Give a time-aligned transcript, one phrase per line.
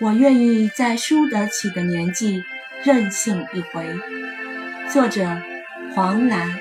[0.00, 2.42] 我愿意在输得起的年纪
[2.82, 3.86] 任性一回。
[4.88, 5.42] 作者：
[5.94, 6.54] 黄兰。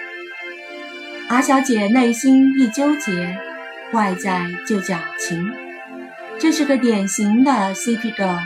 [1.30, 3.38] 阿小姐内心一纠结，
[3.94, 5.50] 外在就矫情。
[6.38, 8.39] 这是个典型的 CP girl，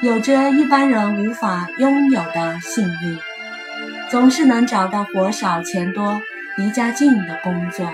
[0.00, 3.18] 有着一般人无法拥有的幸运，
[4.08, 6.18] 总是能找到活少钱多、
[6.56, 7.86] 离家近的工作，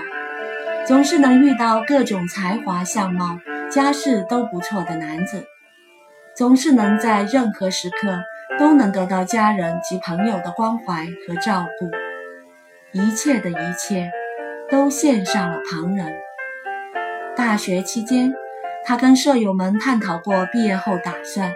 [0.87, 3.37] 总是能遇到各种才华、相貌、
[3.69, 5.45] 家世都不错的男子，
[6.35, 8.19] 总是能在任何时刻。
[8.57, 11.89] 都能得到家人及朋友的关怀和照顾，
[12.97, 14.09] 一切的一切
[14.69, 16.15] 都献上了旁人。
[17.35, 18.33] 大学期间，
[18.85, 21.51] 他跟舍友们探讨过毕业后打算，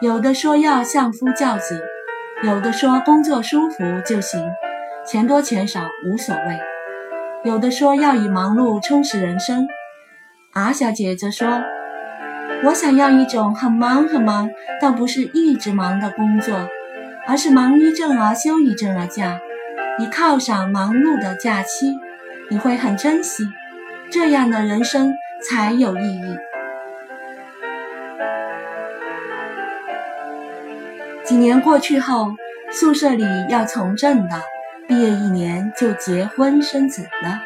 [0.00, 1.84] 有的说要相夫教子，
[2.42, 4.50] 有的说工作舒服就行，
[5.04, 6.58] 钱多钱少无所谓，
[7.44, 9.68] 有的说要以忙碌充实人生。
[10.54, 11.75] 阿小姐则说。
[12.66, 16.68] 我想要一种很忙很忙，但不是一直忙的工作，
[17.24, 19.38] 而是忙一阵儿休一阵儿假，
[20.00, 21.94] 你犒赏忙碌的假期，
[22.50, 23.44] 你会很珍惜，
[24.10, 25.14] 这样的人生
[25.48, 26.36] 才有意义。
[31.24, 32.32] 几年过去后，
[32.72, 34.42] 宿舍里要从政的，
[34.88, 37.38] 毕业一年就结婚生子了，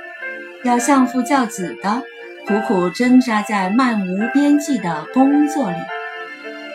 [0.64, 2.04] 要相夫教子的。
[2.50, 5.76] 苦苦挣扎在漫无边际的工作里，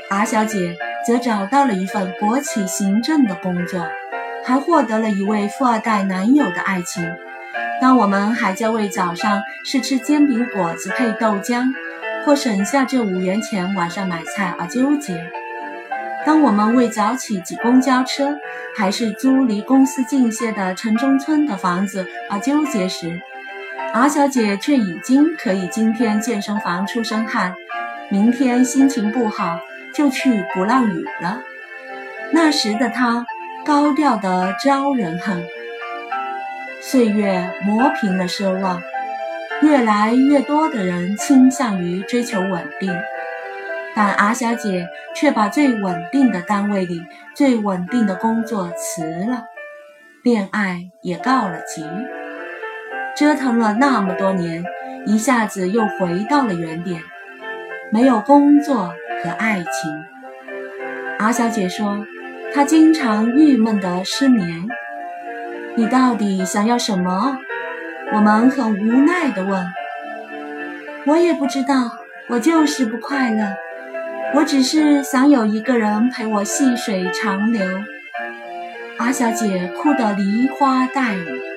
[0.09, 3.86] 阿小姐则找到了一份国企行政的工作，
[4.46, 7.03] 还获得了一位富二代男友的爱情。
[7.81, 11.66] 当我们还在为早上是吃煎饼果子配豆浆，
[12.26, 15.14] 或省下这五元钱晚上买菜而纠结；
[16.26, 18.38] 当我们为早起挤公交车，
[18.78, 23.20] 还是租离公司近些的城中村的房子而纠结时，
[23.96, 27.56] 阿小姐却已经可以今天健身房出身汗，
[28.10, 29.62] 明天心情不好
[29.94, 31.40] 就去鼓浪屿了。
[32.34, 33.26] 那时的她
[33.66, 35.46] 高调得招人恨。
[36.81, 38.81] 岁月磨平了奢望，
[39.62, 42.94] 越来越多的人倾向于追求稳定，
[43.96, 47.02] 但阿小姐却把最稳定的单位里
[47.34, 49.46] 最稳定的工作辞了，
[50.22, 51.86] 恋爱也告了急。
[53.16, 54.64] 折腾了那么多年，
[55.06, 57.02] 一下子又回到了原点，
[57.92, 58.94] 没有工作
[59.24, 60.03] 和爱情。
[61.18, 62.06] 阿小姐说，
[62.54, 64.68] 她经常郁闷的失眠。
[65.75, 67.38] 你到底想要什么？
[68.14, 69.66] 我们很无奈的问。
[71.06, 71.92] 我也不知道，
[72.28, 73.56] 我就是不快乐。
[74.34, 77.66] 我只是想有一个人陪我细水长流。
[78.98, 81.55] 阿小姐哭得梨花带雨。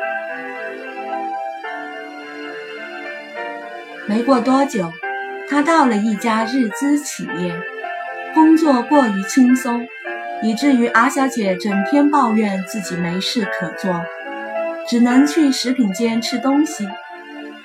[4.08, 4.90] 没过多久，
[5.50, 7.54] 他到了一家日资企业，
[8.32, 9.86] 工作过于轻松，
[10.42, 14.02] 以至于阿小姐整天抱怨自己没事可做，
[14.88, 16.88] 只能去食品间吃东西。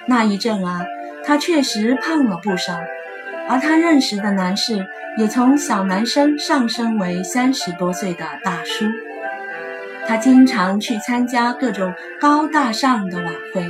[0.06, 0.86] 那一阵啊，
[1.24, 2.78] 她确实胖了不少，
[3.48, 4.86] 而她认识的男士
[5.18, 8.86] 也从小男生上升为三十多岁的大叔。
[10.06, 13.66] 她经常去参加各种高大上的晚会，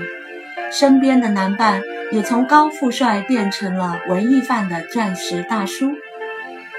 [0.74, 1.82] 身边的男伴。
[2.12, 5.94] 也从高富帅变成了文艺范的钻石大叔。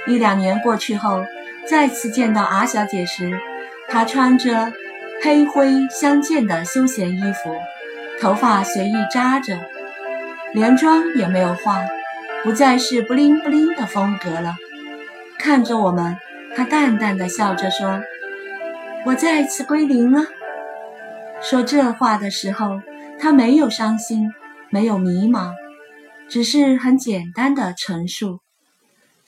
[0.07, 1.25] 一两年过去后，
[1.67, 3.37] 再次见到阿小姐时，
[3.89, 4.73] 她穿着
[5.25, 7.57] 黑灰相间的休闲衣服，
[8.21, 9.59] 头发随意扎着，
[10.53, 11.83] 连妆也没有化，
[12.45, 14.55] 不再是布灵布灵的风格了。
[15.37, 16.17] 看着我们，
[16.55, 18.01] 她淡淡的笑着说
[19.05, 20.27] ：“我再次归零了。”
[21.43, 22.81] 说这话的时候，
[23.25, 24.31] 她没有伤心。
[24.71, 25.55] 没有迷茫，
[26.29, 28.41] 只是很简单的陈述。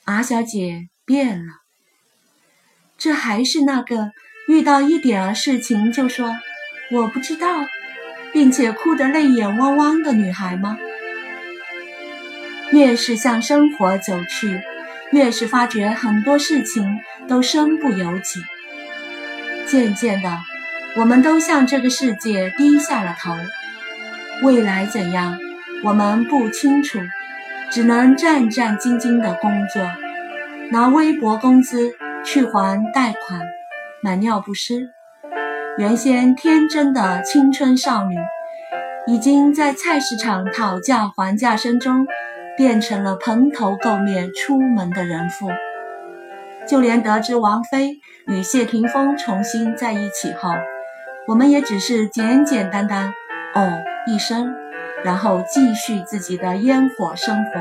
[0.03, 1.53] 阿小姐变了，
[2.97, 4.11] 这还是那个
[4.49, 6.35] 遇到一点儿事情就说
[6.91, 7.47] 我不知道，
[8.33, 10.77] 并且哭得泪眼汪汪的女孩吗？
[12.73, 14.61] 越是向生活走去，
[15.13, 18.41] 越是发觉很多事情都身不由己。
[19.65, 20.37] 渐渐的，
[20.97, 23.33] 我们都向这个世界低下了头。
[24.43, 25.35] 未来怎样，
[25.83, 26.99] 我们不清楚，
[27.71, 29.81] 只能战战兢兢地工作，
[30.71, 31.93] 拿微薄工资
[32.23, 33.41] 去还贷款，
[34.03, 34.91] 买尿不湿。
[35.79, 38.15] 原先天真的青春少女，
[39.07, 42.05] 已经在菜市场讨价还价声中，
[42.55, 45.49] 变成了蓬头垢面出门的人妇。
[46.67, 50.51] 就连得知王菲与谢霆锋重新在一起后，
[51.27, 53.13] 我们也只是简简单单
[53.57, 53.83] 哦。
[54.09, 54.55] 一生，
[55.03, 57.51] 然后继续自己的烟火生活。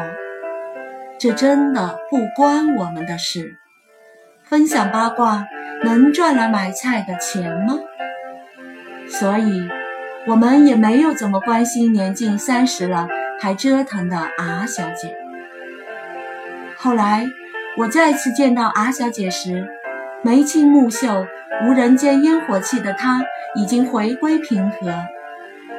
[1.19, 3.56] 这真的不关我们的事。
[4.44, 5.44] 分享八卦
[5.82, 7.81] 能赚来买菜的钱吗？
[9.08, 9.69] 所以，
[10.28, 13.08] 我们也没有怎么关心年近三十了
[13.40, 15.16] 还折腾的阿小姐。
[16.76, 17.26] 后来，
[17.76, 19.66] 我再次见到阿小姐时，
[20.22, 21.26] 眉清目秀、
[21.64, 23.25] 无人间烟火气的她
[23.56, 24.92] 已经回归平和，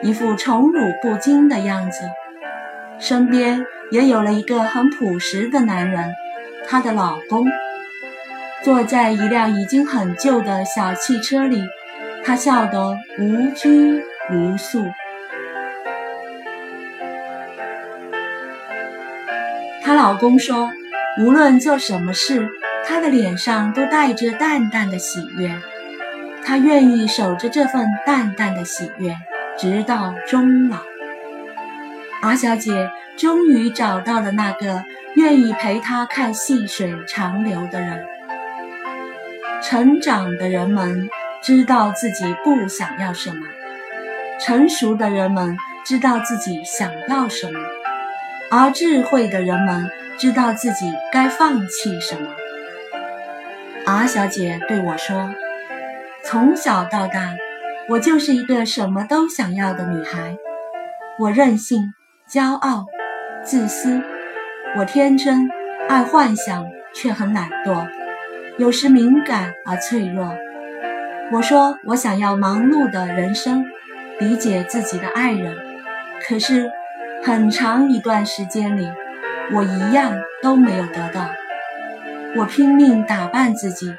[0.04, 2.02] 一副宠辱不惊的样子，
[3.00, 3.66] 身边。
[3.90, 6.14] 也有了一个很朴实的男人，
[6.68, 7.48] 她的老公
[8.62, 11.64] 坐在一辆已经很旧的小汽车里，
[12.26, 14.86] 他笑得无拘无束。
[19.82, 20.70] 她老公说，
[21.22, 22.50] 无论做什么事，
[22.86, 25.56] 她的脸上都带着淡淡的喜悦，
[26.44, 29.16] 她愿意守着这份淡淡的喜悦，
[29.58, 30.78] 直到终老。
[32.22, 32.90] 阿小姐。
[33.18, 34.84] 终于找到了那个
[35.16, 38.06] 愿意陪她看细水长流的人。
[39.64, 41.10] 成长的人们
[41.42, 43.48] 知道自己不想要什么，
[44.40, 47.60] 成熟的人们知道自己想要什么，
[48.52, 49.90] 而智慧的人们
[50.20, 52.28] 知道自己该放弃什么。
[53.88, 55.34] 阿小姐对我说
[56.24, 57.32] ：“从小到大，
[57.90, 60.38] 我就是一个什么都想要的女孩。
[61.20, 61.94] 我任性，
[62.30, 62.86] 骄傲。”
[63.44, 64.02] 自私，
[64.76, 65.48] 我天真，
[65.88, 67.88] 爱幻想，却很懒惰，
[68.58, 70.36] 有时敏感而脆弱。
[71.32, 73.64] 我说我想要忙碌的人生，
[74.20, 75.56] 理解自己的爱人，
[76.28, 76.70] 可是
[77.24, 78.92] 很长一段时间里，
[79.54, 81.30] 我一样都没有得到。
[82.36, 83.96] 我拼命打扮自己，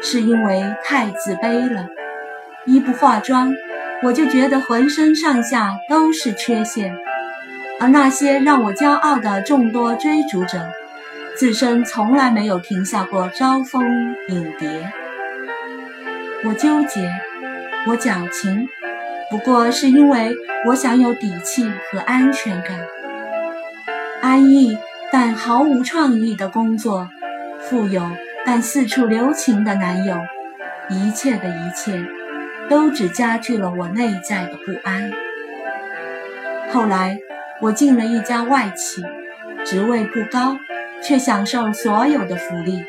[0.00, 1.88] 是因为太自卑了。
[2.66, 3.52] 一不化妆，
[4.02, 6.96] 我就觉得浑身上下都是缺陷。
[7.80, 10.70] 而那些让我骄傲的众多追逐者，
[11.36, 13.84] 自身从来没有停下过招蜂
[14.28, 14.92] 引蝶。
[16.44, 17.10] 我纠结，
[17.86, 18.68] 我矫情，
[19.30, 20.34] 不过是因为
[20.66, 22.78] 我想有底气和安全感。
[24.22, 24.78] 安逸
[25.12, 27.08] 但毫无创意的工作，
[27.60, 28.02] 富有
[28.46, 30.16] 但四处留情的男友，
[30.88, 32.02] 一切的一切，
[32.68, 35.12] 都只加剧了我内在的不安。
[36.72, 37.18] 后来。
[37.60, 39.02] 我进了一家外企，
[39.64, 40.58] 职位不高，
[41.00, 42.84] 却享受所有的福利：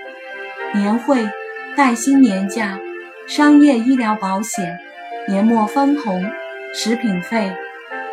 [0.73, 1.29] 年会、
[1.77, 2.79] 带薪年假、
[3.27, 4.79] 商业医疗保险、
[5.27, 6.25] 年末分红、
[6.73, 7.53] 食品费、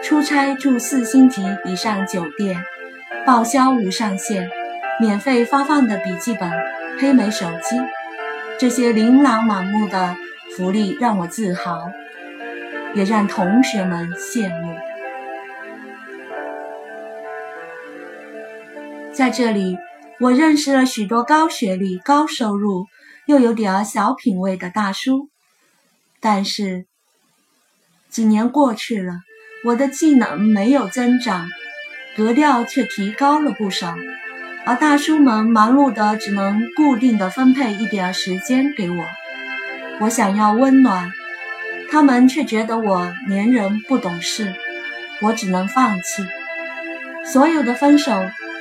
[0.02, 2.62] 出差住四星级以上酒店、
[3.24, 4.48] 报销无上限、
[5.00, 6.48] 免费发放的笔记本、
[7.00, 7.80] 黑莓手机，
[8.58, 10.14] 这些琳琅满目的
[10.56, 11.90] 福利让我自豪，
[12.94, 14.76] 也让同学们羡慕。
[19.12, 19.78] 在这里，
[20.20, 22.86] 我认识了许多高学历、高收入
[23.26, 25.28] 又有点小品味的大叔。
[26.20, 26.84] 但是，
[28.10, 29.20] 几年过去了，
[29.64, 31.48] 我的技能没有增长，
[32.14, 33.94] 格调却提高了不少。
[34.64, 39.04] 而大叔们忙碌的只能固定的分配一点时间给我。
[40.00, 41.12] 我想要温暖，
[41.90, 44.52] 他们却觉得我粘人不懂事，
[45.20, 46.24] 我只能放弃。
[47.24, 48.12] 所有的分手。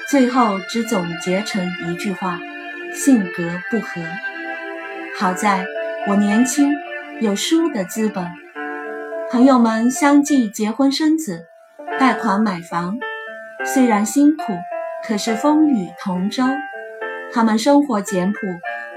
[0.09, 2.37] 最后只总结成一句话：
[2.93, 4.01] 性格不合。
[5.17, 5.65] 好在
[6.05, 6.73] 我年轻，
[7.21, 8.27] 有输的资本。
[9.31, 11.45] 朋友们相继结婚生子，
[11.97, 12.97] 贷款买房，
[13.63, 14.43] 虽然辛苦，
[15.07, 16.43] 可是风雨同舟。
[17.31, 18.39] 他们生活简朴，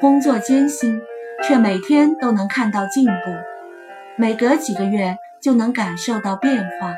[0.01, 1.01] 工作艰辛，
[1.47, 3.13] 却每天都能看到进步，
[4.17, 6.95] 每隔几个月就能感受到变化。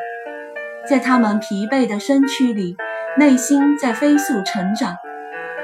[0.89, 2.77] 在他们疲惫的身躯里。
[3.19, 4.95] 内心在飞速成长，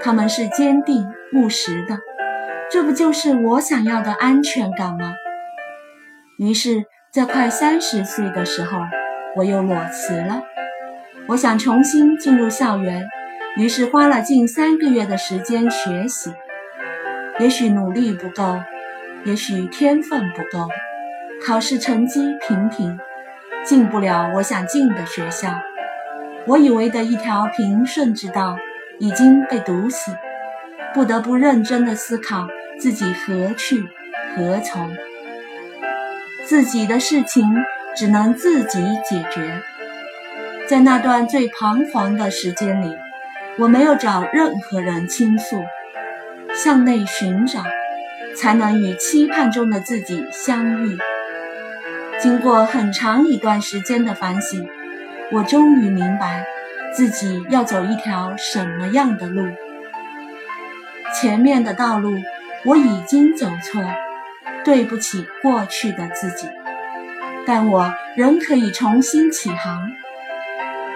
[0.02, 1.98] 他们是坚定务实的，
[2.70, 5.12] 这不就是我想要的安全感吗？
[6.38, 8.78] 于是，在快三十岁的时候，
[9.36, 10.42] 我又裸辞了。
[11.28, 13.06] 我想重新进入校园，
[13.58, 16.32] 于是花了近三个月的时间学习。
[17.38, 18.62] 也许努力不够，
[19.24, 20.68] 也许天分不够，
[21.46, 22.98] 考试成绩平平，
[23.64, 25.60] 进不了我想进的学校。
[26.44, 28.58] 我以为的一条平顺之道
[28.98, 30.10] 已经被堵死，
[30.92, 32.48] 不得不认真的思考
[32.80, 33.88] 自己何去
[34.34, 34.90] 何从。
[36.44, 37.44] 自己的事情
[37.94, 39.62] 只能自己解决。
[40.66, 42.92] 在那段最彷徨的时间里，
[43.58, 45.62] 我没有找任何人倾诉，
[46.56, 47.62] 向内寻找，
[48.36, 50.98] 才能与期盼中的自己相遇。
[52.20, 54.68] 经过很长一段时间的反省。
[55.34, 56.44] 我终于明白，
[56.94, 59.48] 自己要走一条什么样的路。
[61.14, 62.12] 前面的道路
[62.66, 63.82] 我已经走错，
[64.62, 66.50] 对不起过去的自己，
[67.46, 69.90] 但我仍可以重新起航。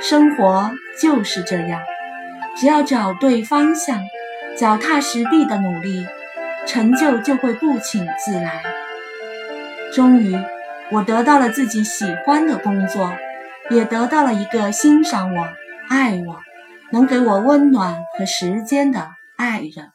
[0.03, 1.81] 生活就是这样，
[2.59, 4.03] 只要找对方向，
[4.55, 6.07] 脚踏实地的努力，
[6.67, 8.63] 成就就会不请自来。
[9.95, 10.37] 终于，
[10.91, 13.13] 我得到了自己喜欢的工作，
[13.71, 15.49] 也得到了一个欣赏我、
[15.89, 16.41] 爱我、
[16.91, 19.93] 能给我温暖和时间的爱人。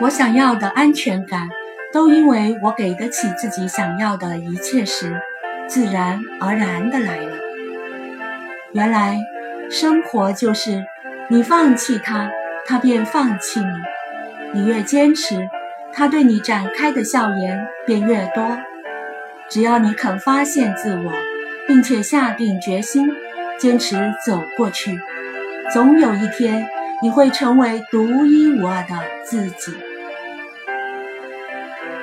[0.00, 1.48] 我想要的安全感。
[1.92, 5.20] 都因为我给得起自己想要的一切时，
[5.66, 7.36] 自然而然的来了。
[8.70, 9.18] 原来，
[9.68, 10.84] 生活就是
[11.32, 12.28] 你放弃他，
[12.66, 13.66] 他便放弃你；
[14.52, 15.48] 你越坚持，
[15.92, 18.58] 他对你展开的笑颜便越多。
[19.48, 21.12] 只要你肯发现自我，
[21.68, 23.08] 并且下定决心
[23.60, 24.98] 坚持走过去，
[25.72, 26.68] 总有一天
[27.00, 29.72] 你会成为独一无二的自己。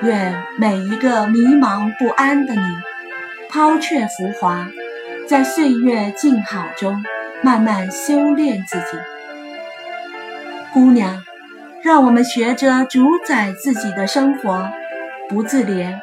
[0.04, 2.62] 愿每一个迷茫不安的你，
[3.50, 4.70] 抛却浮华，
[5.28, 7.04] 在岁月静好中
[7.44, 8.98] 慢慢修炼自己。
[10.74, 11.24] 姑娘，
[11.84, 14.70] 让我们学着主宰自己的生活，
[15.30, 16.00] 不自怜，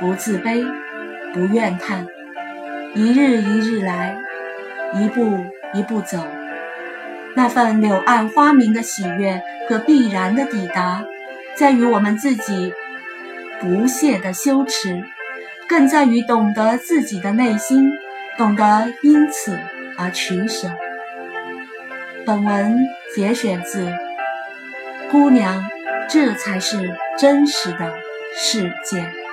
[0.00, 0.66] 不自卑，
[1.32, 2.06] 不怨叹，
[2.94, 4.16] 一日一日来，
[4.94, 5.44] 一步
[5.74, 6.18] 一步走。
[7.34, 11.04] 那份柳暗花明的喜悦和必然的抵达，
[11.54, 12.72] 在于我们自己。
[13.58, 15.02] 不懈的修持，
[15.66, 17.90] 更在于懂得自己的内心，
[18.36, 19.58] 懂得因此
[19.96, 20.68] 而取舍。
[22.26, 22.78] 本文
[23.14, 23.86] 节选自
[25.10, 25.62] 《姑娘》，
[26.08, 27.92] 这才是真实的
[28.34, 29.25] 世界。